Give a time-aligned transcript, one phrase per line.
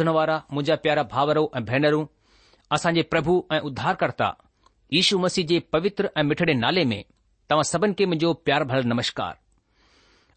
[0.00, 2.04] ॿुधण वारा मुंहिंजा प्यारा भाउरो ऐं भेनरूं
[2.72, 4.28] असांजे प्रभु ऐं उद्धारकर्ता
[4.96, 7.02] यीशू मसीह जे पवित्र ऐं मिठड़े नाले में
[7.50, 9.36] तव्हां सभिनि खे मुंहिंजो प्यार भर नमस्कार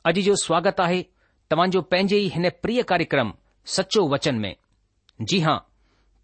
[0.10, 1.01] अॼु जो स्वागत आहे
[1.51, 3.33] तव्हांजो पंहिंजे ई हिन प्रिय कार्यक्रम
[3.77, 4.54] सचो वचन में
[5.31, 5.57] जी हां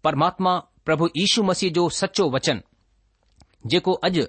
[0.04, 0.54] परमात्मा
[0.88, 2.62] प्रभु यीशू मसीह जो सचो वचन
[3.74, 4.24] जेको अॼु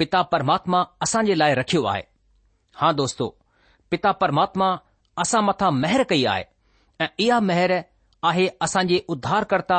[0.00, 2.04] पिता परमात्मा असां जे लाइ रखियो आहे
[2.82, 3.34] हां दोस्तो
[3.90, 4.72] पिता परमात्मा
[5.24, 6.52] असां मथां महर कई आहे
[7.04, 7.38] ऐं इहा
[8.28, 9.78] आहे असां जे उद्धारकर्ता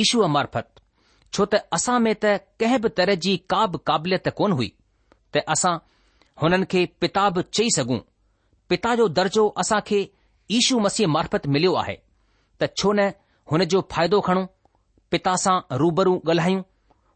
[0.00, 0.66] ईशूअ मार्फत
[1.36, 4.68] छो त असां में त कंहिं बि तरह जी का बि क़ाबिलियत कोन हुई
[5.36, 5.72] त असां
[6.42, 7.98] हुननि खे पिता बि चई सघूं
[8.72, 10.00] पिता जो दर्जो असां खे
[10.58, 11.96] ईशू मसीह मार्फत मिलियो आहे
[12.60, 13.08] त छो न
[13.52, 14.46] हुन जो फ़ाइदो खणूं
[15.14, 16.62] पिता सां रूबरू ॻाल्हायूं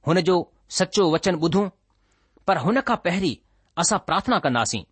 [0.08, 0.36] हुन जो
[0.78, 1.66] सचो वचन ॿुधूं
[2.46, 3.34] पर हुन खां पहिरीं
[3.82, 4.84] असां प्रार्थना कंदासीं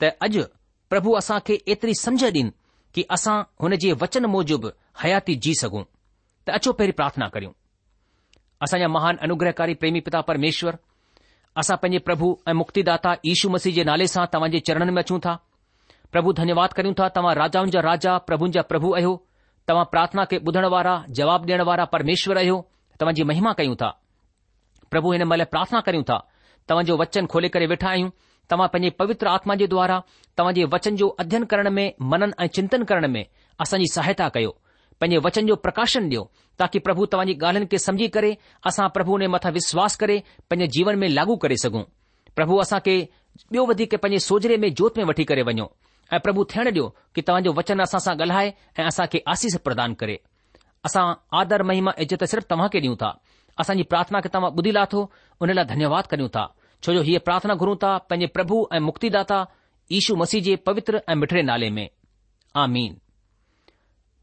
[0.00, 0.42] त अॼु
[0.90, 2.48] प्रभु असां खे एतिरी समझ ॾीन
[2.94, 4.70] कि असां हुन जे वचन मूजिबि
[5.02, 5.82] हयाती जी सघूं
[6.46, 7.52] त अचो पहिरीं प्रार्थना करियूं
[8.64, 10.76] असांजा महान अनुग्रहकारी प्रेमी पिता परमेश्वर
[11.60, 15.34] असां पंहिंजे प्रभु ऐं मुक्तिदाता यीशू मसीह जे नाले सां तव्हांजे चरणनि में अचूं था
[16.12, 19.12] प्रभु धन्यवाद करियूं था तव्हां राजाउनि जा राजा प्रभु जा प्रभु आहियो
[19.68, 22.56] तव्हां प्रार्थना खे ॿुधण वारा जवाब ॾियण वारा परमेश्वर आहियो
[23.00, 23.88] तव्हां महिमा कयूं था
[24.90, 26.18] प्रभु हिन महिल प्रार्थना करियूं था
[26.68, 28.10] तव्हांजो वचन खोले करे वेठा आहियूं
[28.50, 30.00] तव्हां पंहिंजे पवित्र आत्मा जे द्वारा
[30.38, 33.24] तव्हांजे वचन जो अध्ययन करण में मनन ऐं चिंतन करण में
[33.60, 34.50] असांजी सहायता कयो
[35.00, 36.24] पंहिंजे वचन जो प्रकाशन ॾियो
[36.62, 38.34] ताकी प्रभु तव्हां जी ॻाल्हिन खे सम्झी करे
[38.70, 40.18] असां प्रभु हुन मथां विश्वास करे
[40.50, 41.82] पंहिंजे जीवन में लागू करे सघूं
[42.36, 42.96] प्रभु असां खे
[43.52, 45.66] ॿियो वधीक पंहिंजे सोजरे में जोत में वठी करे वञो
[46.16, 50.16] ऐं प्रभु थेण ॾियो कि तव्हांजो वचन असां सां ॻाल्हाए ऐं असांखे आसीस प्रदान करे
[50.90, 51.04] असां
[51.40, 53.12] आदर महिमा इज़त सिर्फ़ तव्हां खे ॾियूं था
[53.62, 55.02] असांजी प्रार्थना खे तव्हां ॿुधी लाथो
[55.40, 56.44] हुन लाइ धन्यवाद कयूं था
[56.84, 59.36] छो जो हीअ प्रार्थना घुरूं था पंहिंजे प्रभु ऐं मुक्तिदाता
[59.98, 61.88] ईशू मसीह जे पवित्र ऐं मिठड़े नाले में
[62.62, 62.96] आमीन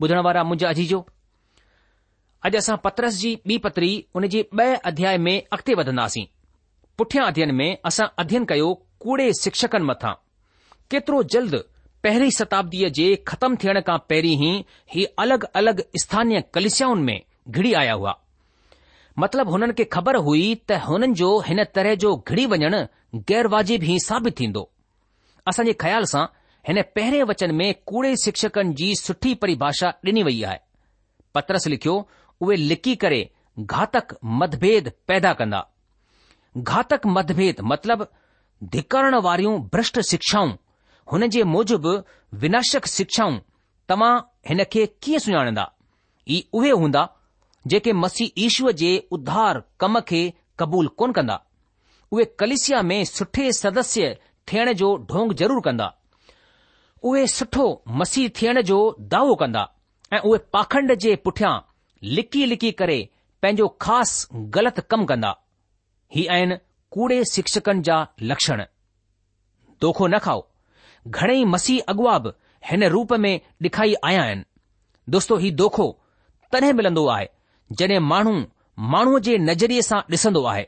[0.02, 1.00] ॿुधण वारा मुंहिंजा अजीजो
[2.48, 6.26] अॼु असां पत्रस जी ॿी पत्री उन जे ॿ अध्याय में अॻिते वधंदासीं
[7.02, 8.70] पुठियां अध्ययन में असां अध्ययन कयो
[9.06, 10.14] कूड़े शिक्षकनि मथां
[10.94, 11.56] केतिरो जल्द
[12.04, 14.54] पहिरीं शताब्दीअ जे ख़तमु थियण खां पहिरीं ई
[14.96, 17.20] हीउ अलॻि अलॻि स्थानीय कलिसियाउनि में
[17.56, 18.16] घिड़ी आया हुआ
[19.22, 22.80] मतिलब हुननि खे ख़बर हुई त हुननि जो हिन तरह जो घिड़ी वञणु
[23.30, 24.64] गै़र वाजिबु ई साबित थींदो
[25.50, 26.26] असां जे ख़्याल सां
[26.68, 30.60] हिन पहिरें वचन में कूड़े शिक्षकनि जी सुठी परिभाषा डि॒नी वई आहे
[31.38, 31.96] पत्रस लिखियो
[32.42, 33.22] उहे लिकी करे
[33.76, 35.62] घातक मतभेद पैदा कंदा
[36.74, 38.08] घातक मतभेद मतिलब
[38.76, 40.54] धिकरण वारियूं भ्रष्ट शिक्षाऊं
[41.12, 41.98] हुन जे मूजिबि
[42.42, 43.38] विनाशक शिक्षाऊं
[43.90, 44.12] तव्हां
[44.50, 45.66] हिन खे कीअं सुञाणंदा
[46.34, 47.04] ई उहे हूंदा
[47.68, 50.22] जेके मसीह ईश्वर जे उधार कम खे
[50.60, 51.40] क़बूल कोन कंदा
[52.12, 54.16] उहे कलिसिया में सुठे सदस्य
[54.52, 55.94] थियण जो ढोंग जरूर कंदा
[57.04, 57.66] उहे सुठो
[57.98, 58.80] मसीह थियण जो
[59.12, 59.68] दावो कंदा
[60.14, 61.58] ऐं उहे पाखंड जे पुठियां
[62.04, 62.98] लिकी लिकी करे
[63.42, 65.34] पंहिंजो ख़ासि ग़लति कमु कंदा
[66.16, 66.58] ही आहिनि
[66.92, 68.64] कूड़े शिक्षकनि जा लक्षण
[69.82, 70.46] दोखो न खाओ
[71.08, 72.32] घणेई मसीह अॻुवा बि
[72.70, 74.44] हिन रूप में ॾिखाई आया आहिनि
[75.10, 75.88] दोस्तो हीउ दोखो
[76.52, 77.28] तॾहिं मिलंदो आहे
[77.78, 78.38] जॾहिं माण्हू
[78.92, 80.64] माण्हूअ जे नज़रिये सां ॾिसंदो आहे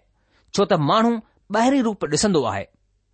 [0.56, 1.14] छो त माण्हू
[1.56, 2.64] ॿाहिरी रूप ॾिसंदो आहे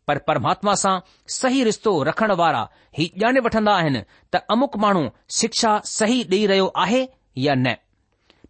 [0.08, 0.96] पर परमात्मा सां
[1.40, 2.64] सही रिश्तो रखण वारा
[2.98, 4.02] ही ॼाणे वठंदा आहिनि
[4.34, 5.04] त अमुक माण्हू
[5.40, 7.06] शिक्षा सही ॾेई रहियो आहे
[7.46, 7.74] या न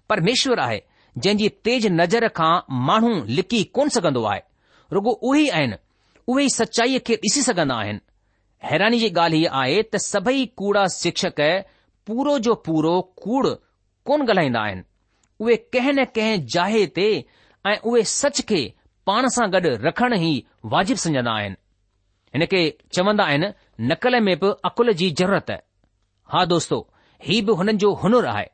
[0.09, 0.79] परमेश्वर आहे
[1.23, 2.53] जंहिंजी तेज़ नज़र खां
[2.89, 4.41] माण्हू लिकी कोन सघंदो आहे
[4.93, 5.75] रुगो उहे आहिनि
[6.33, 7.99] उहे सचाईअ खे ॾिसी सघंदा आहिनि
[8.71, 11.41] हैरानी जी ॻाल्हि हीअ आहे त सभई कूड़ा शिक्षक
[12.07, 13.47] पूरो जो पूरो कूड़
[14.09, 14.81] कोन ॻाल्हाईंदा आहिनि
[15.39, 17.07] उहे कंहिं न कंहिं जाहे ते
[17.67, 18.61] ऐं उहे सच खे
[19.09, 20.31] पाण सां गॾु रखण ई
[20.73, 21.55] वाजिबु सम्झंदा आहिनि
[22.37, 22.61] हिन खे
[22.97, 23.49] चवंदा आहिनि
[23.91, 25.51] नकल में बि अकुल जी ज़रूरत
[26.35, 26.79] हा दोस्तो
[27.27, 28.45] ही बि हुननि जो हुनुरु आहे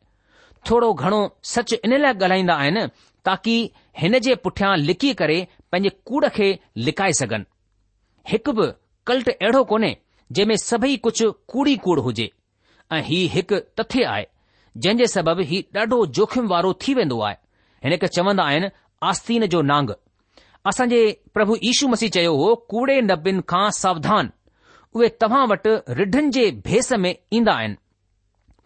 [0.69, 1.21] थोरो घणो
[1.53, 2.85] सच इन लाइ ॻाल्हाईंदा आहिनि
[3.29, 3.55] ताकी
[4.01, 5.37] हिन जे पुठियां लिकी करे
[5.71, 6.47] पंहिंजे कूड़ खे
[6.87, 7.51] लिकाए सघनि
[8.31, 8.71] हिकु बि
[9.09, 9.95] कल्ट अहिड़ो कोन्हे
[10.35, 12.29] जंहिं में सभई कुझु कूड़ी कूड़ हुजे
[12.97, 14.27] ऐं हीउ हिकु तथ्य आहे
[14.77, 17.35] जंहिं जे सबबि ही ॾाढो जोखिम वारो थी वेंदो आहे
[17.83, 18.67] हिन खे चवंदा आहिनि
[19.09, 19.89] आस्तीन जो नांग
[20.69, 21.01] असां जे
[21.37, 24.31] प्रभु यीशू मसीह चयो हो कूड़े नबन खां सावधान
[24.95, 27.75] उहे तव्हां वटि रिढनि जे भेस में ईंदा आहिनि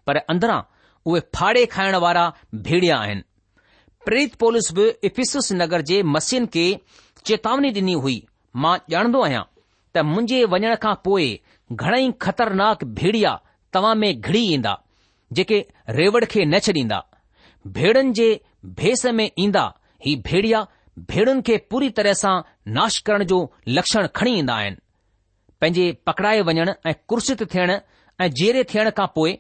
[0.08, 0.62] पर अंदरां
[1.06, 2.26] उहे फाड़े खाइण वारा
[2.70, 3.22] भेड़िया आहिनि
[4.06, 6.68] प्रेरित पोलिस बि इफिसुस नगर जे मसीन खे
[7.26, 8.18] चेतावनी डि॒नी हुई
[8.68, 9.44] मां ॼाणंदो आहियां
[9.94, 11.28] त मुंहिंजे वञण खां पोइ
[11.82, 13.40] घणेई ख़तरनाक भेड़िया
[13.74, 14.76] तव्हां में घिड़ी ईंदा
[15.36, 15.66] जेके
[16.00, 17.04] रेवड़ खे न छॾींदा
[17.78, 18.28] भेड़नि जे
[18.80, 19.72] भेस में ईंदा
[20.06, 20.66] ही भेड़िया
[21.10, 22.40] भेड़ुनि खे पूरी तरह सां
[22.74, 24.78] नाश करण जो लक्षण खणी ईंदा आहिनि
[25.62, 29.38] पंहिंजे पकड़ाए वञण ऐं कुर्सित थियण ऐं जेरे थियण खां पोइ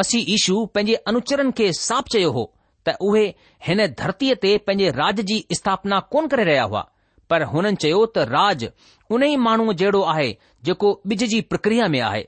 [0.00, 2.44] मसीह ईशू पंहिंजे अनुचरनि खे साफ़ चयो हो
[2.88, 3.22] त उहे
[3.68, 6.84] हिन धरतीअ ते पंहिंजे राज जी स्थापना कोन करे रहिया हुआ
[7.32, 8.68] पर हुननि चयो त राज
[9.16, 10.30] उन ई माण्हू जहिड़ो आहे
[10.70, 12.26] जेको ॿिज जी प्रक्रिया में आहे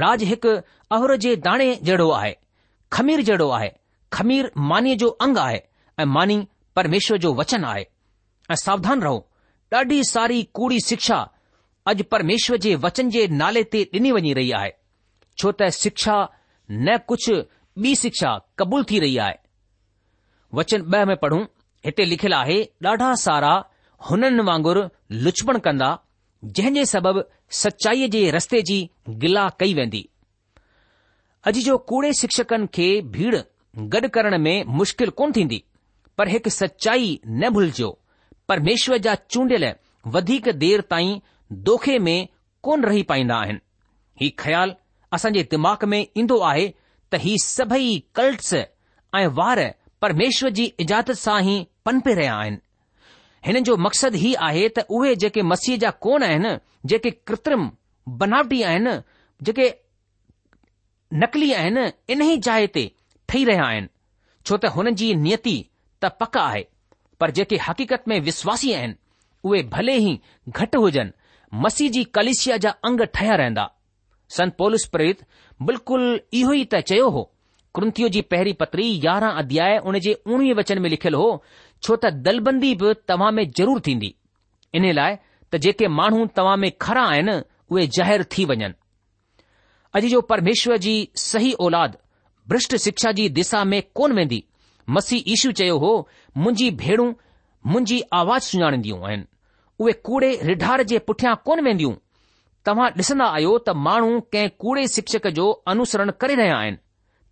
[0.00, 0.50] राज हिकु
[0.96, 2.32] अहुर जे दाणे जहिड़ो आहे
[2.92, 3.68] ख़मीर जहिड़ो आहे
[4.12, 5.58] खमीर मानीअ जो अंग आहे
[6.00, 6.36] ऐं मानी
[6.76, 7.84] परमेश्वर जो वचन आहे
[8.52, 9.18] ऐं सावधान रहो
[9.74, 11.16] ॾाढी सारी कूड़ी शिक्षा
[11.90, 14.70] अॼु परमेश्वर जे वचन जे नाले ते ॾिनी वञी रही आहे
[15.40, 16.16] छो त शिक्षा
[16.70, 17.36] न कुझु
[17.84, 19.36] ॿी शिक्षा क़बूल थी रही आहे
[20.58, 21.42] वचन ॿ में पढ़ूं
[21.88, 22.58] हिते लिखियलु आहे
[22.88, 23.52] ॾाढा सारा
[24.10, 24.84] हुननि वांगुरु
[25.26, 25.90] लुचपण कंदा
[26.44, 27.22] जंहिं जे सबबि
[27.56, 28.78] सचाईअ जे रस्ते जी
[29.24, 30.04] गिला कई वेंदी
[31.50, 33.36] अॼु जो कूड़े शिक्षकनि खे भीड़
[33.94, 35.62] गॾु करण में मुश्किल कोन थींदी
[36.18, 37.90] पर हिकु सचाई न भुलिजो
[38.48, 39.66] परमेश्वर जा चूंडियल
[40.14, 41.18] वधीक देर ताईं
[41.68, 42.18] दोखे में
[42.68, 43.60] कोन रही पाईंदा आहिनि
[44.20, 44.74] हीउ ख़्याल
[45.18, 46.68] असांजे दिमाग़ में ईंदो आहे
[47.12, 48.54] त ही सभई कल्ट्स
[49.16, 49.62] ऐं वार
[50.02, 51.56] परमेश्वर जी इजाज़त सां ई
[51.86, 52.58] पनपे रहिया आहिनि
[53.46, 56.50] हिन जो मक़सदु हीउ आहे त उहे जेके मसीह जा कोन आहिनि
[56.90, 57.64] जेके कृत्रिम
[58.22, 58.92] बनावटी आहिनि
[59.48, 59.66] जेके
[61.22, 62.84] नकली आहिनि इन्ही जाइ ते
[63.28, 63.88] ठही रहिया आहिनि
[64.46, 65.56] छो त हुननि जी नियति
[66.02, 66.62] त पका आहे
[67.20, 68.94] पर जेके हक़ीक़त में विश्वासी आहिनि
[69.44, 70.12] उहे भले ई
[70.54, 73.66] घटि हुजनि मसीह जी कलिशिया जा अंग ठया रहंदा
[74.38, 75.26] संत पोलिस प्रेत
[75.66, 77.22] बिल्कुलु इहो ई त चयो हो
[77.74, 81.30] कुंथी जी पहिरीं पत्री यारहं अध्याय उन जे उणिवीह वचन में लिखियलु हो
[81.86, 84.10] छो त दलबंदी बि तव्हां में ज़रूर थींदी
[84.80, 85.16] इन लाइ
[85.52, 87.36] त जेके माण्हू तव्हां में खरा आहिनि
[87.70, 88.72] उहे ज़ाहिरु थी वञनि
[90.00, 91.96] अॼु जो परमेश्वर जी सही औलाद
[92.52, 94.42] भ्रष्ट शिक्षा जी दिशा में कोन वेंदी
[94.96, 95.94] मसी ईशू चयो हो
[96.36, 99.24] मुंहिंजी भेण मुंहिंजी आवाज़ सुञाणींदियूं आहिनि
[99.80, 101.94] उहे कूड़े रिढार जे पुठियां कोन वेंदियूं
[102.70, 106.81] तव्हां ॾिसंदा आहियो त माण्हू कंहिं कूड़े शिक्षक जो अनुसरण करे रहिया आहिनि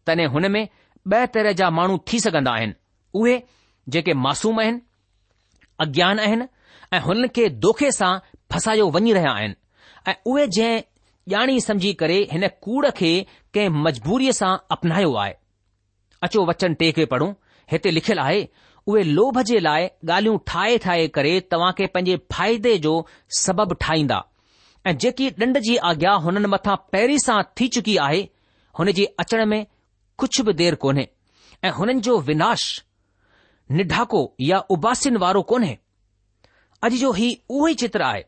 [0.06, 0.62] तॾहिं हुन में
[1.12, 2.72] ॿ तरह जा माण्हू थी सघंदा आहिनि
[3.20, 3.36] उहे
[3.94, 4.80] जेके मासूम आहिनि
[5.84, 6.46] अज्ञान आहिनि
[6.96, 8.10] ऐं हुन खे दोखे सां
[8.52, 9.54] फसायो वञी रहिया आहिनि
[10.10, 10.82] ऐं उहे जंहिं
[11.36, 13.10] ॼाणी सम्झी करे हिन कूड़ खे
[13.56, 15.34] कंहिं मजबूरीअ सां अपनायो आहे
[16.28, 17.30] अचो वचन टे खे पढ़ूं
[17.72, 18.40] हिते लिखियलु आहे
[18.92, 19.88] उहे लोभ जे लाइ
[20.18, 22.94] ॻाल्हियूं ठाहे ठाहे करे तव्हां खे पंहिंजे फ़ाइदे जो
[23.42, 24.20] सबबु ठाहींदा
[24.90, 28.22] ऐं जेकी ॾंड जी आज्ञा हुननि मथां पहिरीं सां थी चुकी आहे
[28.78, 29.60] हुन जे अचण में
[30.20, 31.06] कुझु बि देर कोन्हे
[31.64, 32.62] ऐं हुननि जो विनाश
[33.76, 35.76] निढाको या उबासिन वारो कोन्हे
[36.88, 38.24] अॼु जो ही उहो ई चित्र आहे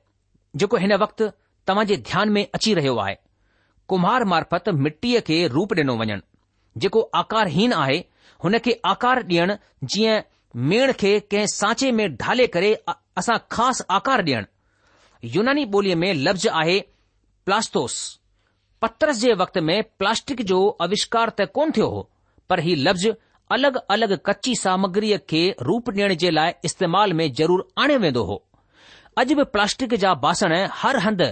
[0.62, 1.26] जेको हिन वक़्तु
[1.70, 3.16] तव्हां जे ध्यान में अची रहियो आहे
[3.92, 6.16] कुमार मार्फत मिटीअ खे रुप डि॒नो वञनि
[6.84, 7.98] जेको आकारहीन आहे
[8.44, 9.54] हुन खे आकार ॾियण
[9.92, 10.20] जीअं
[10.70, 12.72] मेण खे कंहिं सांचे में ढाले करे
[13.22, 16.78] असां ख़ासि आकार ॾियणु युनानी ॿोलीअ में लफ़्ज़ आहे
[17.46, 17.98] प्लास्टोस
[18.82, 22.00] पतरस जे वक़्त में प्लास्टिक जो अविष्कार त कोन थियो हो
[22.50, 23.08] पर हीउ लफ़्ज़
[23.56, 28.36] अलॻि अलॻि कची सामग्रीअ खे रूप ॾियण जे लाइ इस्तेमाल में ज़रूरु आणियो वेंदो हो
[29.22, 31.22] अॼु बि प्लास्टिक जा बासण हर हंध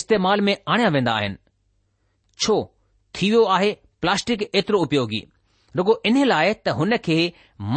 [0.00, 1.36] इस्तेमाल में आणिया वेंदा आहिनि
[2.44, 2.56] छो
[3.16, 3.72] थी वियो आहे
[4.04, 5.22] प्लास्टिक एतिरो उपयोगी
[5.80, 7.20] रुगो इन्हे लाइ त हुन खे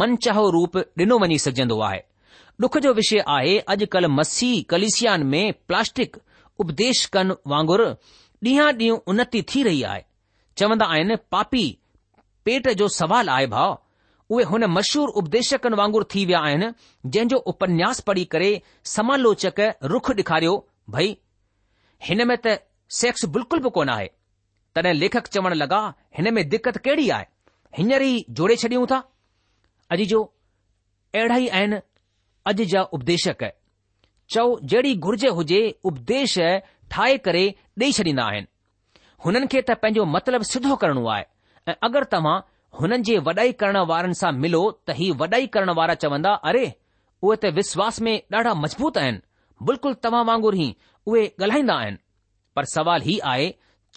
[0.00, 2.02] मनचाहो रूप डि॒नो वञी सघजंदो आहे
[2.62, 6.16] डुख जो विषय आहे अॼुकल्ह मस्सी कलिसियान में प्लास्टिक
[6.66, 7.06] उपदेश
[8.46, 10.02] ॾींहं ॾींहुं उन्नती थी रही आहे
[10.60, 11.64] चवंदा आहिनि पापी
[12.44, 13.74] पेट जो सवाल आहे भाउ
[14.34, 16.68] उहे हुन मशहूर उपदेशकनि वांगुर थी विया आहिनि
[17.06, 18.50] जंहिंजो उपन्यास पढ़ी करे
[18.94, 19.60] समालोचक
[19.92, 20.54] रुख ॾेखारियो
[20.94, 21.16] भई
[22.08, 22.58] हिन में त
[23.00, 24.06] सेक्स बिल्कुलु बि कोन आहे
[24.74, 25.80] तॾहिं लेखक चवण लॻा
[26.18, 27.26] हिन में दिकत कहिड़ी आहे
[27.78, 28.98] हींअर ई जोड़े छॾियूं था
[29.96, 30.22] अॼु जो
[31.14, 31.76] अहिड़ा ई आहिनि
[32.52, 33.44] अॼु जा उपदेशक
[34.34, 35.60] चओ जहिड़ी घुर्ज हुजे
[35.92, 36.38] उपदेश
[36.90, 37.42] ठाहे करे
[37.80, 38.46] ॾेई छॾींदा आहिनि
[39.24, 41.24] हुननि खे त पंहिंजो मतिलबु सिधो करणो आहे
[41.68, 42.36] ऐं अगरि तव्हां
[42.80, 46.64] हुननि जे वॾाई करण वारनि सां मिलो त ही वॾाई करण वारा चवंदा अरे
[47.22, 49.20] उहे त विश्वास में ॾाढा मज़बूत आहिनि
[49.70, 50.68] बिल्कुलु तव्हां वांगुर ई
[51.12, 51.98] उहे ॻाल्हाईंदा आहिनि
[52.56, 53.48] पर सवाल हीउ आहे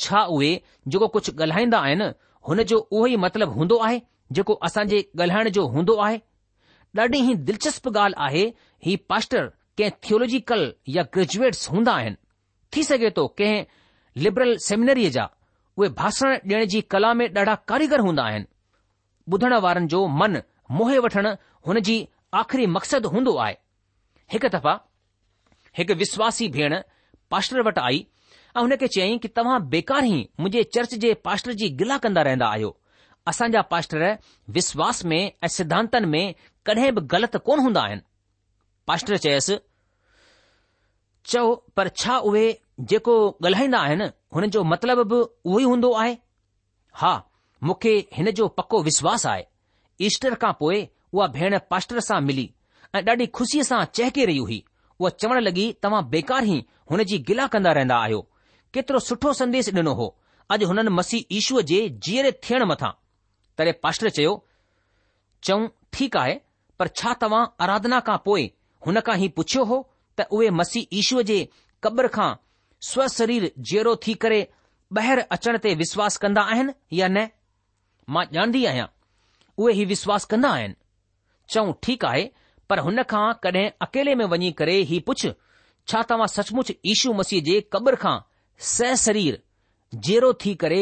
[0.06, 0.52] छा उहे
[0.94, 2.08] जेको कुझु ॻाल्हाईंदा आहिनि
[2.50, 4.02] हुन जो उहो ई मतिलबु हूंदो आहे
[4.40, 6.18] जेको असांजे ॻाल्हाइण जो हूंदो आहे
[7.02, 8.46] ॾाढी ई दिलचस्प ॻाल्हि आहे
[8.88, 9.46] ही पास्टर
[9.80, 12.21] कंहिं थियोलॉजिकल या ग्रेजुएट्स हूंदा आहिनि
[12.76, 13.66] थी सघे थो कंहिं
[14.26, 15.26] लिबरल सेमिनरीअ जा
[15.78, 18.46] उहे उहेासणण ॾियण जी कला में ॾाढा कारीगर हूंदा आहिनि
[19.36, 20.38] ॿुधण वारनि जो मन
[20.80, 21.28] मोहे वठण
[21.68, 21.96] हुन जी
[22.42, 23.56] आख़िरी मक़सदु हूंदो आहे
[24.36, 24.74] हिकु दफ़ा
[25.78, 26.76] हिकु विश्वासी भेण
[27.34, 28.06] पास्टर वटि आई
[28.58, 32.22] ऐं हुन खे चयईं कि तव्हां बेकार ई मुंहिंजे चर्च जे पास्टर जी गिला कंदा
[32.28, 32.70] रहंदा आहियो
[33.32, 34.04] असांजा पास्टर
[34.58, 36.36] विश्वास में ऐं सिद्धांतनि में
[36.70, 38.02] कॾहिं बि ग़लति कोन हूंदा आहिनि
[38.92, 39.58] पास्टर चयसि
[41.28, 42.48] चओ पर छा उहे
[42.92, 46.18] जेको ॻाल्हाईंदा आहिनि हुन जो मतिलब बि उहो ई हूंदो आहे
[47.02, 47.12] हा
[47.70, 49.46] मूंखे हिन जो पको विश्वास आहे
[50.08, 50.80] ईस्टर खां पोइ
[51.14, 52.48] उहा भेण पास्टर सां मिली
[52.96, 54.64] ऐं ॾाढी खुशीअ सां चहके रही हुई
[55.00, 56.58] उहा चवण लॻी तव्हां बेकार ई
[56.92, 58.22] हुन जी गिला कंदा रहंदा आहियो
[58.78, 60.08] केतिरो सुठो संदेश ॾिनो हो
[60.56, 62.92] अॼु हुननि मसीह ईश्व जे जीअरे थियण मथां
[63.58, 64.34] तॾहिं पास्टर चयो
[65.48, 66.36] चऊं ठीकु आहे
[66.80, 68.52] पर छा तव्हां आराधना खां पोइ
[68.88, 69.78] हुन खां ई पुछियो हो
[70.20, 71.38] त उहे मसीह ईशूअ जे
[71.88, 72.32] क़ब्र खां
[72.90, 74.40] स्वशरीर जेरो थी करे
[75.00, 77.28] ॿाहिरि अचण ते विश्वासु कंदा आहिनि या न
[78.16, 78.88] मां ॼाणदी आहियां
[79.64, 80.74] उहे हीउ विश्वासु कंदा आहिनि
[81.56, 82.24] चऊं ठीक आहे
[82.72, 85.26] पर हुन खां कडहिं अकेले में वञी करे हीउ पुछ
[85.94, 88.16] छा तव्हां सचमुच ईशू मसीह जे क़ब्र खां
[89.06, 89.42] सरीर
[90.10, 90.82] जेरो थी करे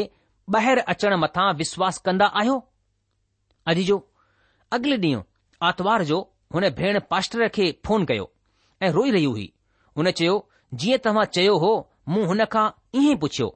[0.55, 2.57] ॿाहिरि अचणु मथां विश्वासु कंदा आहियो
[3.69, 3.97] अॼ जो
[4.77, 5.23] अॻिले ॾींहुं
[5.69, 6.19] आर्तवार जो
[6.57, 8.25] हुन भेण पास्टर खे फ़ोन कयो
[8.81, 9.53] એ રોઈ રહી ઉહી
[9.95, 10.35] ઉને ચયો
[10.79, 11.71] જીએ તમા ચયો હો
[12.13, 12.67] મુહન કા
[13.01, 13.51] ઈ પૂછ્યો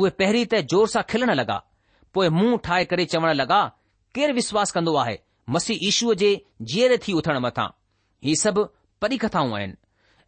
[0.00, 1.62] ઓ પહરી તે જોરસા ખેલન લગા
[2.12, 3.66] પોય મુહ ઠાય કરે ચવણ લગા
[4.14, 5.16] કે વિશ્વાસ કંદવા હે
[5.52, 6.30] મસી ઈશુ જે
[6.68, 7.70] જીએ ને થી ઉઠણ મથા
[8.30, 8.56] ઈ સબ
[9.00, 9.72] પડી કથા હૈન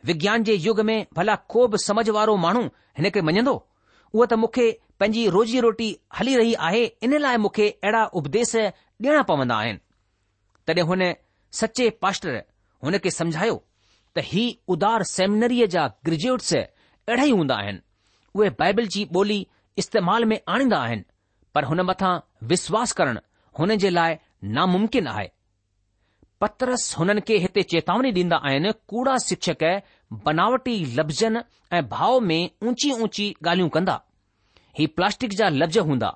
[0.06, 3.56] વિજ્ઞાન જે યુગ મે ભલા કોબ સમજવારો માણું હેને કે મણંદો
[4.18, 4.66] ઓ તો મુખે
[4.98, 8.54] પંજી રોજી રોટી હલી રહી આહે ઇન લાય મુખે એડા ઉપદેશ
[9.02, 9.78] દેણા પવંદા હૈન
[10.64, 11.08] તડે હોને
[11.58, 12.44] સચ્ચે પાસ્ટર
[12.82, 13.58] હોને કે સમજાયો
[14.16, 17.80] त ही उदार सेमिनरीअ जा ग्रेजुएट्स अहिड़ा ई हूंदा आहिनि
[18.38, 19.38] उहे बाइबल जी ॿोली
[19.82, 21.02] इस्तेमाल में आणींदा आहिनि
[21.54, 22.12] पर हुन मथां
[22.52, 23.20] विश्वास करणु
[23.58, 24.16] हुन जे लाइ
[24.58, 25.28] नामुमकिन आहे
[26.40, 29.62] पत्रस हुननि खे हिते चेतावनी ॾींदा आहिनि कूड़ा शिक्षक
[30.26, 31.40] बनावटी लफ़्ज़नि
[31.78, 33.96] ऐं भाव में ऊची ऊची ॻाल्हियूं कंदा
[34.78, 36.10] ही प्लास्टिक जा लफ़्ज़ हूंदा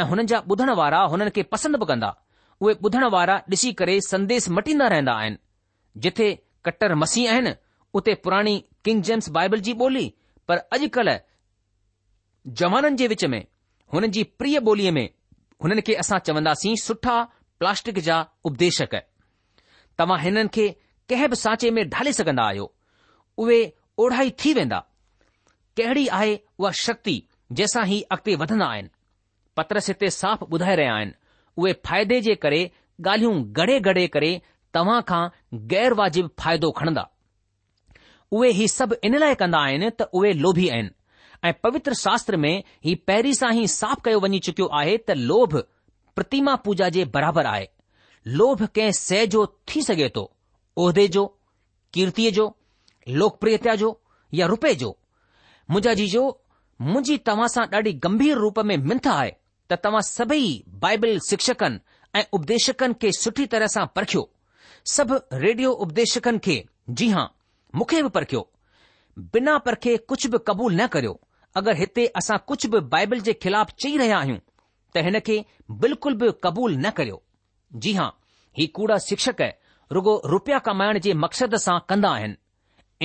[0.00, 2.10] ऐं हुननि जा ॿुधण वारा हुननि खे पसंदि बि कंदा
[2.62, 5.36] उहे ॿुधण वारा ॾिसी करे संदेस मटींदा रहंदा आहिनि
[6.04, 6.28] जिथे
[6.66, 7.52] कट्टर मसीह आहिनि
[7.98, 10.04] उते पुराणी किंग जेम्स बाइबल जी ॿोली
[10.48, 11.16] पर अॼुकल्ह
[12.60, 13.42] जवाननि जे विच में
[13.94, 15.08] हुननि जी प्रिय ॿोलीअ में
[15.64, 17.16] हुननि खे असां चवंदासीं सुठा
[17.58, 18.20] प्लास्टिक जा
[18.50, 18.94] उपदेशक
[19.98, 20.68] तव्हां हिननि खे
[21.10, 22.72] कंहिं बि सांचे में ढाले सघंदा आहियो
[23.44, 23.60] उहे
[24.04, 24.78] ओढाई थी वेंदा
[25.80, 27.14] कहिड़ी आहे उहा शक्ति
[27.58, 28.90] जंहिंसां ही अॻिते वधंदा आहिनि
[29.56, 31.12] पत्रस हिते साफ़ ॿुधाए रहिया आहिनि
[31.60, 32.60] उहे फ़ाइदे जे करे
[33.08, 34.30] ॻाल्हियूं गड़े गड़े करे
[34.74, 35.22] तव्हां खां
[35.70, 37.08] गैर वाजिब फ़ाइदो खणंदा
[38.36, 40.90] उहे ही सभु इन लाइ कंदा आहिनि त उहे लोभी आहिनि
[41.48, 42.54] ऐं पवित्र शास्त्र में
[42.84, 45.56] हीउ पहिरीं सां ई साफ़ कयो वञी चुकियो आहे त लोभ
[46.18, 47.68] प्रतिमा पूजा जे बराबरि आहे
[48.40, 50.24] लोभ कंहिं सह जो थी सघे थो
[50.84, 51.24] उहिदे जो
[51.94, 52.46] कीर्तिअ जो
[53.22, 53.90] लोकप्रियता जो
[54.40, 54.90] या रुपए जो
[55.70, 56.24] मुंहिंजा जीजो
[56.86, 59.30] मुंहिंजी तव्हां सां ॾाढी गंभीर रूप में मिंथ आहे
[59.70, 60.52] त तव्हां सभेई
[60.86, 61.80] बाइबल शिक्षकनि
[62.20, 63.86] ऐं उपदेशकनि खे सुठी तरह सां
[64.90, 66.64] सभु रेडियो उपदेशकनि खे
[67.00, 67.24] जी हां
[67.78, 68.48] मूंखे बि परखियो
[69.32, 71.20] बिना परखे कुझु बि क़बूल न करियो
[71.56, 74.38] अगरि हिते असां कुझु बि बाइबल जे ख़िलाफ़ चई रहिया आहियूं
[74.94, 75.44] त हिन खे
[75.84, 77.22] बिल्कुल बि क़बूल न करियो
[77.84, 78.08] जी हां
[78.58, 79.42] ही कूड़ा शिक्षक
[79.92, 82.36] रुगो रुपया कमाइण जे मक़सद सां कंदा आहिनि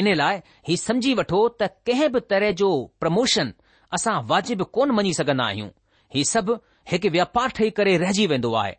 [0.02, 2.72] इन लाइ ही समझी वठो त कंहिं बि तरह जो
[3.04, 3.54] प्रमोशन
[4.00, 5.70] असां वाजिबु कोन मञी सघंदा आहियूं
[6.16, 6.58] ही सभु
[6.92, 8.76] हिकु वापार ठही करे रहिजी वेंदो आहे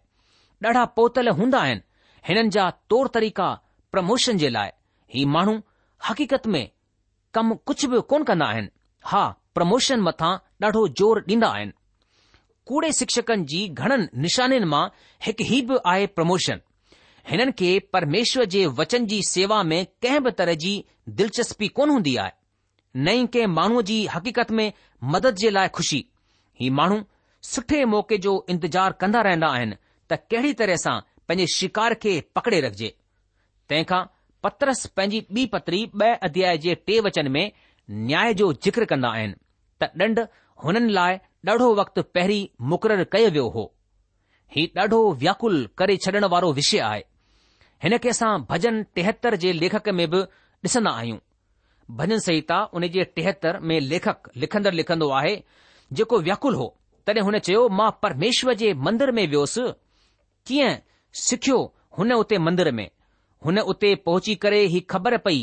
[0.69, 1.83] ॾाढा पोतल हूंदा आहिनि
[2.29, 3.49] हिननि जा तौर तरीक़ा
[3.93, 4.71] प्रमोशन जे लाइ
[5.15, 5.59] ही माण्हू
[6.09, 6.69] हक़ीक़त में
[7.35, 8.69] कमु कुझु बि कोन कंदा आहिनि
[9.11, 10.33] हा प्रमोशन मथां
[10.67, 11.73] ॾाढो ज़ोर ॾींदा आहिनि
[12.67, 14.85] कूड़े शिक्षकनि जी घणनि निशाननि मां
[15.27, 16.61] हिकु ई बि आहे प्रमोशन
[17.31, 20.73] हिननि खे परमेश्वर जे वचन जी सेवा में कंहिं बि तरह जी
[21.21, 22.33] दिलचस्पी कोन हूंदी आहे
[23.09, 24.73] नई कंहिं माण्हूअ जी हक़ीक़त में
[25.17, 26.05] मदद जे लाइ खु़शी
[26.61, 27.01] ही माण्हू
[27.53, 29.77] सुठे मौक़े जो इंतज़ारु कंदा रहंदा आहिनि
[30.11, 32.95] त कहिड़ी तरह सां पंहिंजे शिकार खे पकड़े रखिजे
[33.69, 34.11] तंहिंखां खां
[34.43, 37.53] पत्रस पंहिंजी ॿी पतरी ब॒ अध्याय जे टे वचन में
[38.09, 39.35] न्याय जो जिक्र कंदा आहिनि
[39.83, 40.21] त ॾंढ
[40.65, 42.41] हुननि लाइ ॾाढो वक़्तु पहिरीं
[42.73, 43.65] मुक़ररु कयो वियो हो
[44.57, 47.03] ही ॾाढो व्याकुल करे छॾण वारो विषय आहे
[47.85, 50.25] हिन खे असां भजन टेहतर जे लेखक में बि
[50.71, 51.19] ॾिसंदा आहियूं
[52.01, 55.37] भजन संहिता उन जे टेहतर में लेखक लिखंदड़ लिखंदो आहे
[55.99, 56.69] जेको व्याकुल हो
[57.07, 59.71] तॾहिं हुन चयो मां परमेश्वर जे मंदर में वियोसि
[60.49, 60.75] कीअं
[61.27, 61.59] सिखियो
[61.99, 62.89] हुन उते मंदर में
[63.45, 65.41] हुन उते पहुची करे ही ख़बर पई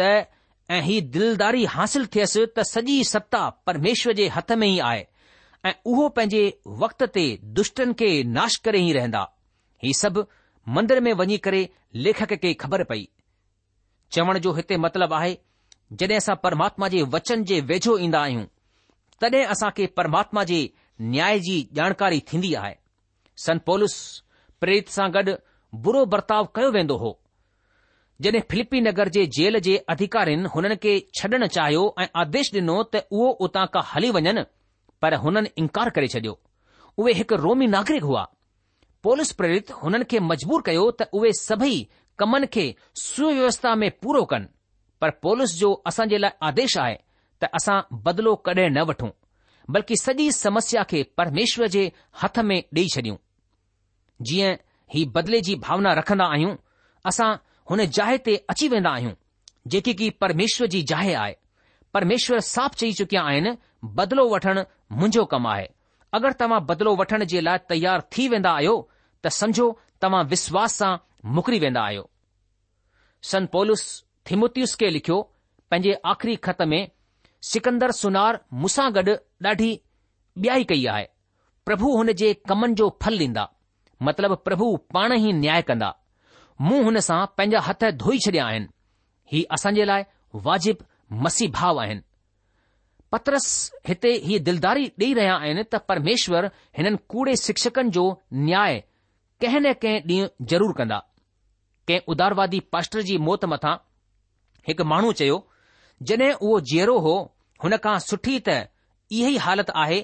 [0.00, 0.08] त
[0.70, 5.02] ऐं हीउ दिलदारी हासिल थियुसि त सॼी सत्ता परमेश्वर जे हथ में ई आहे
[5.64, 6.42] ऐं उहो पंहिंजे
[6.82, 7.24] वक़्त ते
[7.58, 9.22] दुष्टनि खे नाश करे ई रहंदा
[9.84, 10.24] हीउ सभु
[10.76, 11.62] मंदर में वञी करे
[12.06, 13.04] लेखक खे ख़बर पई
[14.16, 15.36] चवण जो हिते मतिलबु आहे
[16.00, 18.44] जड॒ असां परमात्मा जे वचन जे वेझो ईंदा आहियूं
[19.20, 20.60] तॾहिं असां खे परमात्मा जे
[21.14, 22.74] न्याय जी जानकारी थींदी आहे
[23.46, 23.70] संत
[24.62, 25.32] प्रेरित सां गॾु
[25.84, 27.08] बुरो बर्ताव कयो वेंदो हो
[28.24, 33.00] जॾहिं फिलिपी नगर जे जेल जे अधिकारियुनि हुननि खे छॾण चाहियो ऐं आदेश ॾिनो त
[33.16, 34.44] उहो उतां खां हली वञनि
[35.04, 36.34] पर हुननि इनकार करे छडि॒यो
[37.02, 38.22] उहे हिकु रोमी नागरिक हुआ
[39.08, 41.74] पोलिस प्रेरित हुननि खे मजबूर कयो त उहे सभई
[42.24, 42.66] कमनि खे
[43.06, 44.52] सुव्यवस्था में पूरो कनि
[45.04, 46.94] पर पोलिस जो असां जे लाइ आदेश आहे
[47.40, 49.12] त असां बदिलो कड॒ न वठूं
[49.78, 51.84] बल्कि सॼी समस्या खे परमेश्वर जे
[52.22, 53.18] हथ में ॾेई छडि॒यूं
[54.30, 54.54] जीअं
[54.94, 56.54] हीउ बदिले जी भावना रखन्दा आहियूं
[57.10, 57.30] असां
[57.70, 59.14] हुन जाए ते अची वेंदा आहियूं
[59.74, 61.34] जेकी की परमेश्वर जी जाइ आहे
[61.96, 63.54] परमेश्वर साफ़ु चई चुकिया आहिनि
[64.00, 64.62] बदिलो वठणु
[65.00, 65.66] मुंहिंजो कमु आहे
[66.18, 68.74] अगरि तव्हां बदिलो वठण जे लाइ तयारु थी वेंदा आहियो
[69.26, 69.66] त समझो
[70.04, 70.90] तव्हां विश्वास सां
[71.36, 72.04] मुकिरी वेंदा आहियो
[73.30, 73.84] सन पोलुस
[74.30, 75.18] थिमुतियुस खे लिखियो
[75.72, 76.80] पंहिंजे आख़िरी खत में
[77.52, 79.14] सिकन्दर सुनार मुसां गॾु
[79.50, 79.70] ॾाढी
[80.44, 81.08] ॿियाई कई आहे
[81.68, 83.44] प्रभु हुन जे कमनि जो फलु ॾींदा
[84.08, 85.90] मतिलब प्रभु पाण ई न्याय कंदा
[86.66, 88.66] मूं हुन सां पंहिंजा हथ धोई छॾिया आहिनि
[89.32, 90.04] ही असां जे लाइ
[90.46, 92.02] वाजिबु मसी भाव आहिनि
[93.14, 93.46] पत्रस
[93.90, 98.04] हिते ही दिलदारी ॾेई रहिया आहिनि त परमेश्वर हिननि कूड़े शिक्षकनि जो
[98.48, 98.82] न्याय
[99.44, 100.98] कंहिं न कंहिं ॾींहुं ज़रूरु कंदा
[101.90, 103.74] कंहिं उदारवादी पास्टर जी मौत मथां
[104.68, 105.38] हिकु माण्हू चयो
[106.10, 107.14] जॾहिं उहो जहिड़ो हो
[107.64, 108.58] हुन खां सुठी त
[109.20, 110.00] इहा ई हालति आहे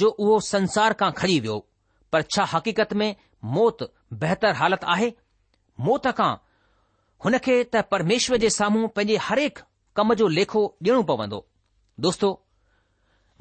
[0.00, 1.56] जो उहो संसार खां खड़ी वियो
[2.12, 3.08] पर छा हक़ीक़त में
[3.52, 3.82] मौत
[4.22, 5.12] बहितर हालत आहे
[5.86, 6.32] मौत खां
[7.24, 9.58] हुन खे त परमेश्वर जे साम्हूं पंहिंजे हरेक
[10.00, 11.40] कम जो लेखो ॾियणो पवंदो
[12.06, 12.30] दोस्तो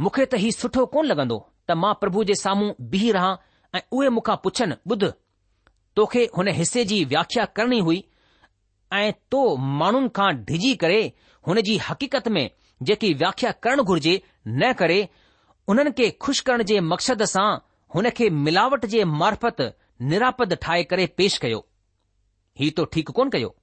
[0.05, 1.37] मूंखे त हीउ सुठो कोन लॻंदो
[1.69, 3.31] त मां प्रभु जे साम्हूं बीह रहां
[3.77, 5.05] ऐं उहे मूंखां पुछनि ॿुध
[5.99, 7.99] तोखे हुन हिसे जी व्याख्या करणी हुई
[8.99, 9.43] ऐं तो
[9.81, 11.01] माण्हुनि खां डिजी करे
[11.47, 12.45] हुन जी हक़ीक़त में
[12.89, 14.99] जेकी व्याख्या करणु घुर्जे न करे
[15.73, 17.47] उन्हनि खे खु़शि करण जे मक़सद सां
[17.95, 19.63] हुन खे मिलावट जे मार्फत
[20.01, 21.65] निरापद ठाहे करे पेश कयो
[22.60, 23.56] हीउ तो ठीकु कोन कयो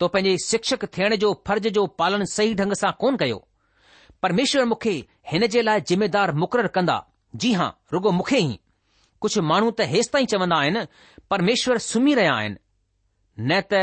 [0.00, 3.38] तो पंहिंजे शिक्षक थियण जो फर्ज़ जो पालन सही ढंग सां कोन कयो
[4.22, 4.90] परमेश्वर मूंखे
[5.32, 6.96] हिन जे लाइ ज़िमेदार मुक़ररु कंदा
[7.42, 8.58] जी हां रुगो मूंखे ई
[9.24, 10.84] कुझु माण्हू त हेसि ताईं चवंदा आहिनि
[11.30, 12.56] परमेश्वर सुम्ही रहिया आहिनि
[13.48, 13.82] न त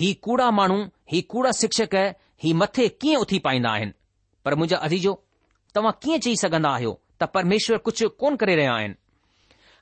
[0.00, 1.94] ही कूड़ा माण्हू ही कूड़ा शिक्षक
[2.44, 3.92] ही मथे कीअं उथी पाईंदा आहिनि
[4.44, 5.14] पर मुंहिंजा अदीजो
[5.74, 8.94] तव्हां कीअं चई सघंदा आहियो त परमेश्वर कुझु कोन करे रहिया आहिनि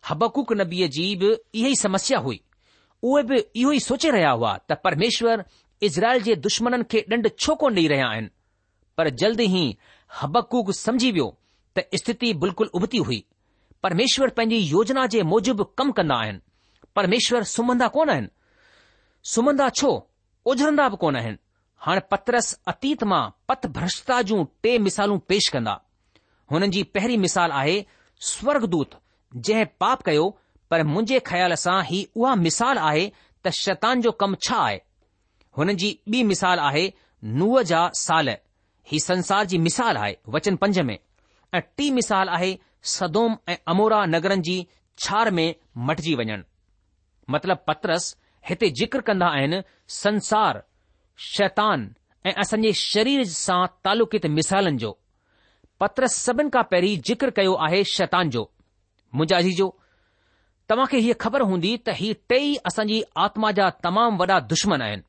[0.08, 2.40] हबकूक नबीअ जी बि इहो ई समस्या हुई
[3.10, 5.44] उहे बि इहो ई सोचे रहिया हुआ त परमेश्वर
[5.88, 8.28] इज़राइल जे दुश्मन खे ॾंड छो कोन ॾेई रहिया आहिनि
[8.98, 9.64] पर जल्द ई
[10.20, 11.28] हबकूक समुझी वियो
[11.78, 13.18] त स्थिति बिल्कुलु उभती हुई
[13.86, 16.40] परमेश्वर पंहिंजी योजना जे मूजिब कम कंदा आहिनि
[17.00, 18.28] परमेश्वर सुम्हंदा कोन आहिनि
[19.34, 19.90] सुम्हंदा छो
[20.52, 21.36] उझरंदा बि कोन आहिनि
[21.86, 25.76] हाणे पतरस अतीत मां पतभ्रष्टता जूं टे मिसालूं पेष कंदा
[26.52, 27.76] हुननि जी पहिरीं मिसाल आहे
[28.30, 28.98] स्वर्गदूत
[29.36, 30.24] जंहिं पाप कयो
[30.70, 33.06] पर मुंहिंजे ख़्याल सां ही उहा मिसाल आहे
[33.46, 34.80] त शैतान जो कमु छा आहे
[35.58, 36.84] हुन जी ॿी मिसाल आहे
[37.40, 38.28] नूह जा साल
[38.92, 40.98] ही संसार जी मिसाल आहे वचन पंज में
[41.54, 42.52] ऐं टी मिसाल आहे
[42.94, 44.56] सदोम ऐं अमोरा नगरनि जी
[45.04, 45.54] छार में
[45.88, 46.42] मटिजी वञणु
[47.34, 48.16] मतिलब पत्रस
[48.48, 49.62] हिते ज़िक्र कंदा आहिनि
[49.98, 50.62] संसार
[51.32, 51.90] शैतान
[52.26, 54.98] ऐं असांजे शरीर सां तालुकित मिसालनि जो
[55.80, 58.50] पत्रस सभिनि खां पहिरीं ज़िक्र कयो आहे शैतान जो
[59.18, 59.66] मुंजाजी जो
[60.68, 65.03] तव्हां खे हीअ ख़बर हूंदी त ही टेई असांजी आत्मा जा तमामु वॾा दुश्मन आहिनि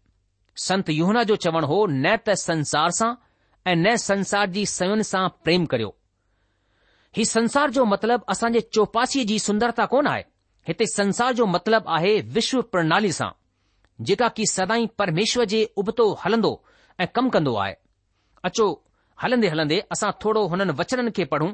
[0.68, 3.12] संत युहना जो चवणु हो न त संसार सां
[3.70, 5.92] ऐं न संसार जी सवन सां प्रेम करियो
[7.18, 10.24] ही संसार जो मतिलबु असांजे चौपासीअ जी सुंदरता कोन आहे
[10.70, 13.30] हिते संसार जो मतिलबु आहे विश्व प्रणाली सां
[14.10, 16.54] जेका की सदाई परमेश्वर जे उबतो हलंदो
[17.04, 17.76] ऐं कमु कंदो आहे
[18.50, 18.68] अचो
[19.24, 21.52] हलंदे हलंदे असां थोरो हुननि वचननि खे पढ़ूं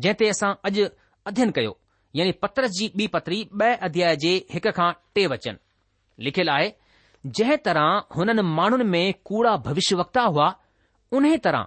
[0.00, 0.88] जंहिं ते असां अॼु
[1.28, 1.74] અધ્યય કયો
[2.24, 5.56] એટલે પત્રજી બી પતરી બ અધ્યાજે એકખા ટે વચન
[6.24, 6.68] લખેલાએ
[7.36, 7.86] જે તરહ
[8.16, 10.52] હનન માનન મે કૂડા ભવિષ્ય વક્તા હુઆ
[11.16, 11.62] ઉને તરહ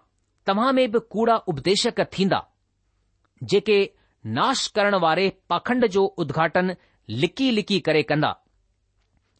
[0.49, 0.77] તમામ
[1.15, 2.43] કૂડા ઉપદેશક થીંદા
[3.53, 3.77] જેકે
[4.37, 6.69] નાશ કરણ વારે પાખંડ જો ઉદ્ઘાટન
[7.21, 8.35] લકી લકી કરે કંદા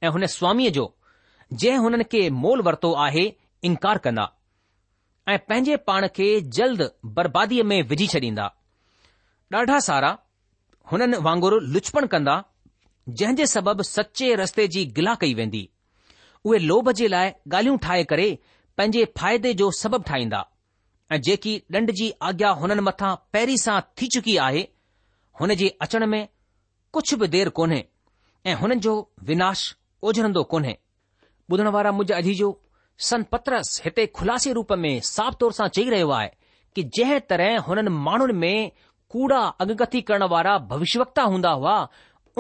[0.06, 0.86] એ હને સ્વામી જો
[1.64, 3.26] જે હનન કે મોલ વર્તો આહે
[3.70, 4.30] ઇનકાર કના
[5.36, 6.80] એ પેજે પાણ કે જલદ
[7.16, 8.50] બરબાદી મે વિજી ચડીંદા
[9.60, 10.10] ॾाढा सारा
[10.92, 12.36] हुननि वांगुरु लुचपण कंदा
[13.20, 15.62] जंहिं जे सबबि सचे रस्ते जी गिला कई वेंदी
[16.46, 18.28] उहे लोभ जे लाइ ॻाल्हियूं ठाहे करे
[18.78, 20.40] पंहिंजे फाइदे जो सबबु ठाहींदा
[21.16, 24.64] ऐं जेकी ॾंड जी आज्ञा हुननि मथां पहिरीं सां थी चुकी आहे
[25.42, 26.22] हुन जे अचण में
[26.94, 27.80] कुझु बि देर कोन्हे
[28.52, 28.94] ऐं हुननि जो
[29.32, 29.66] विनाश
[30.10, 30.78] ओझरंदो कोन्हे
[31.52, 32.52] ॿुधण वारा मुझ अजीजो
[33.34, 36.30] पत्रस हिते खुलासे रूप में साफ़ तौर सां चई रहियो आहे
[36.76, 38.72] कि जंहिं तरह हुननि माण्हुनि में
[39.12, 41.74] कूड़ा अगकथी करण वारा भविष्यवता हूंदा हुआ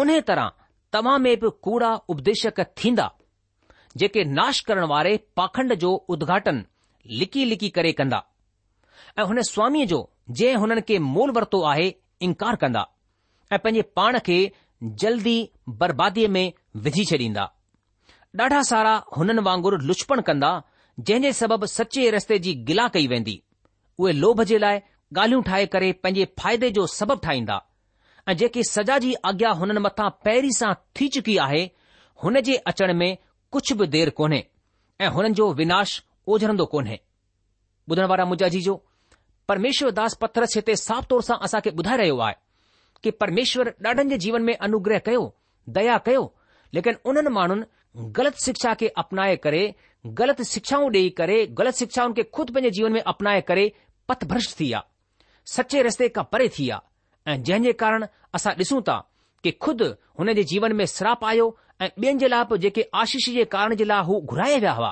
[0.01, 0.51] उन तरह
[0.95, 3.07] तव्हां में बि कूड़ा उपदेशक थींदा
[4.01, 6.63] जेके नाश करण वारे पाखंड जो उद्घाटन
[7.21, 8.21] लिकी लिकी करे कंदा
[9.19, 9.99] ऐं हुन स्वामीअ जो
[10.41, 11.87] जंहिं हुननि खे मोल वरितो आहे
[12.27, 12.85] इनकार कंदा
[13.53, 14.37] ऐं पंहिंजे पाण खे
[15.03, 15.37] जल्दी
[15.83, 16.45] बर्बादीअ में
[16.85, 17.43] विझी छॾींदा
[18.45, 20.51] ॾाढा सारा हुननि वांगुरु लुछपण कंदा
[21.07, 23.35] जंहिं जे सबबि सचे रस्ते जी गिला कई वेंदी
[24.03, 24.79] उहे लोभ जे लाइ
[25.17, 27.57] ॻाल्हियूं ठाहे करे पंहिंजे फ़ाइदे जो सबबु ठाहींदा
[28.29, 31.63] ऐं जेकी सजा जी आज्ञा हुननि मथां पहिरीं सां थी चुकी आहे
[32.23, 33.17] हुन जे अचण में
[33.51, 34.43] कुझु बि देर कोन्हे
[35.01, 36.01] ऐं हुननि जो विनाश
[36.35, 36.99] ओझरंदो कोन्हे
[37.91, 38.75] ॿुधण वारा मुजाजी जो
[39.47, 42.35] परमेश्वरदास पथरस हिते साफ़ तौर सां असांखे ॿुधाए रहियो आहे
[43.03, 45.23] कि परमेश्वर ॾाढनि जे जीवन में अनुग्रह कयो
[45.77, 46.21] दया कयो
[46.73, 49.63] लेकिन उन्हनि माण्हुनि ग़लति शिक्षा खे अपनाए करे
[50.21, 53.65] ग़लति शिक्षाऊं ॾेई करे ग़लति शिक्षाउनि खे खुदि पंहिंजे जीवन में अपनाए करे
[54.09, 54.89] पथभ्रश थी आहे
[55.55, 56.75] सचे रस्ते खां परे थी विया
[57.27, 58.05] ऐं जंहिं जे कारण
[58.37, 58.95] असां ॾिसूं था
[59.43, 59.87] कि ख़ुदि
[60.19, 61.47] हुन जे जीवन में श्राप आयो
[61.85, 64.91] ऐं ॿियनि जे लाइ बि जेके आशीष जे कारण जे लाइ हू घुराए विया हुआ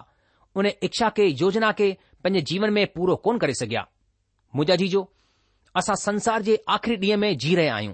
[0.62, 1.90] उन इच्छा के योजना खे
[2.24, 3.86] पंहिंजे जीवन में पूरो कोन करे सघिया
[4.60, 4.88] मोजा जी
[5.82, 7.94] असां संसार जे आख़िरी ॾींहं में जी रहिया आहियूं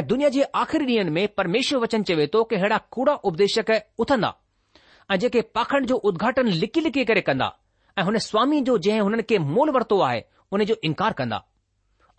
[0.00, 3.72] ऐं दुनिया जे आख़िरी ॾींहंनि में परमेश्वर वचन चवे थो कि अहिड़ा कूड़ा उपदेशक
[4.04, 4.32] उथंदा
[5.12, 7.52] ऐं जेके पाखण जो उद्घाटन लिकी लिकी करे कंदा
[7.98, 11.44] ऐ हुन स्वामी जो जंहिं हुननि खे मोल वरितो आहे जो इनकार कंदा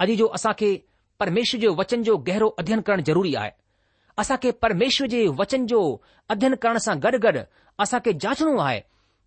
[0.01, 0.69] अॼु जो असां खे
[1.19, 3.51] परमेश्वर जे वचन जो गहरो अध्ययन करणु ज़रूरी आहे
[4.21, 5.79] असां खे परमेश्वर जे वचन जो
[6.33, 7.41] अध्ययन करण सां गॾु गॾु
[7.83, 8.81] असां खे जाचणो आहे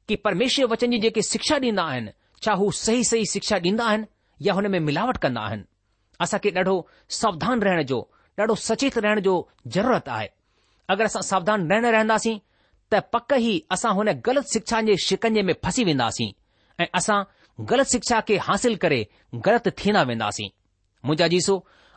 [0.09, 2.11] कि परमेश्वर वचन जी जेके शिक्षा ॾींदा आहिनि
[2.45, 4.05] छा हू सही सही शिक्षा ॾींदा आहिनि
[4.47, 5.63] या हुन में मिलावट कंदा आहिनि
[6.25, 6.77] असां खे ॾाढो
[7.21, 8.01] सावधान रहण जो
[8.39, 9.35] ॾाढो सचेत रहण जो
[9.77, 10.29] ज़रूरत आहे
[10.93, 12.37] अगरि असां सावधान न रहंदासीं
[12.93, 16.31] त पक ई असां हुन ग़लति शिक्षा जे शिकंजे में फसी वेंदासीं
[16.83, 17.23] ऐं असां
[17.71, 19.03] ग़लति शिक्षा खे हासिल करे
[19.47, 20.49] ग़लति थींदा वेंदासीं
[21.07, 21.57] मुंजा जीसो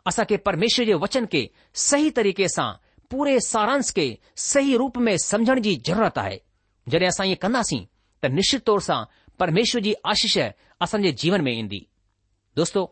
[0.09, 1.43] असां खे परमेश्वर जे वचन खे
[1.87, 2.71] सही तरीक़े सां
[3.11, 4.05] पूरे सारांश खे
[4.49, 6.37] सही रूप में समुझण जी ज़रूरत आहे
[6.91, 7.83] जॾहिं असां ईअं कंदासीं
[8.23, 9.03] त निश्चित तौर सां
[9.39, 10.37] परमेश्वर जी आशिष
[10.85, 11.85] असां जीवन में ईंदी
[12.55, 12.83] दोस्तो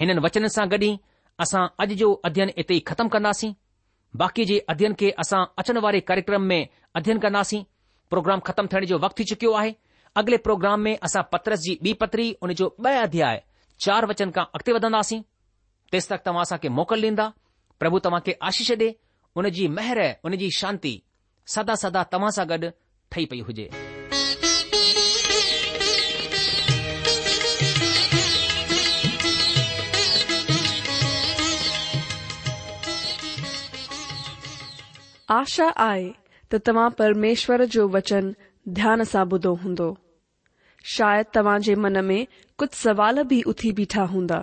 [0.00, 0.96] हिननि वचन सां गॾु ई
[1.44, 3.52] असां अॼु जो अध्ययन एते ई ख़तमु कंदासीं
[4.22, 6.60] बाक़ी जे अध्ययन खे असां अचनि वारे कार्यक्रम में
[7.00, 7.62] अध्ययन कंदासीं
[8.14, 9.74] प्रोग्राम ख़तमु थियण जो वक़्तु थी चुकियो आहे
[10.20, 13.42] अॻिले प्रोग्राम में असां पत्रस जी ॿी पतरी हुन जो ॿ अध्याय
[13.86, 15.20] चार वचन खां अॻिते वधंदासीं
[15.92, 17.28] तेस तक तव्हां असांखे मोकल ॾींदा
[17.80, 18.90] प्रभु तव्हां खे आशीष ॾे
[19.40, 20.92] उन जी मेहर उन जी शांती
[21.54, 22.68] सदा सदा तव्हां सां गॾु
[23.12, 23.66] ठही पई हुजे
[35.40, 36.08] आशा आए
[36.52, 38.32] त तव्हां परमेश्वर जो वचन
[38.78, 39.92] ध्यान सां ॿुधो हूंदो
[40.96, 42.24] शायदि तव्हां जे मन में
[42.58, 44.42] कुझु सवाल बि उथी बीठा हूंदा